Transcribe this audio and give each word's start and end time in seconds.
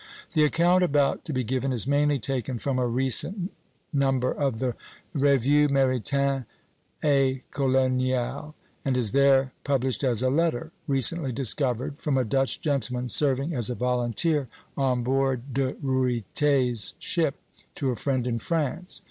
The 0.33 0.43
account 0.43 0.83
about 0.83 1.23
to 1.25 1.31
be 1.31 1.43
given 1.43 1.71
is 1.71 1.85
mainly 1.85 2.17
taken 2.17 2.57
from 2.57 2.79
a 2.79 2.87
recent 2.87 3.51
number 3.93 4.31
of 4.31 4.57
the 4.57 4.73
"Revue 5.13 5.67
Maritime 5.69 6.47
et 7.03 7.41
Coloniale," 7.51 8.55
and 8.83 8.97
is 8.97 9.11
there 9.11 9.53
published 9.63 10.03
as 10.03 10.23
a 10.23 10.31
letter, 10.31 10.71
recently 10.87 11.31
discovered, 11.31 11.99
from 11.99 12.17
a 12.17 12.23
Dutch 12.25 12.61
gentleman 12.61 13.09
serving 13.09 13.53
as 13.53 13.69
volunteer 13.69 14.47
on 14.75 15.03
board 15.03 15.53
De 15.53 15.73
Ruyter's 15.75 16.95
ship, 16.97 17.35
to 17.75 17.91
a 17.91 17.95
friend 17.95 18.25
in 18.25 18.39
France. 18.39 18.99